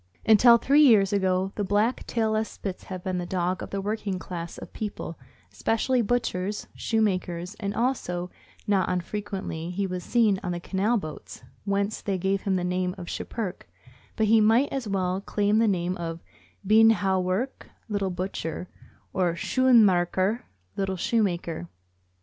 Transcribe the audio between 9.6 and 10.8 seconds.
he was seen on the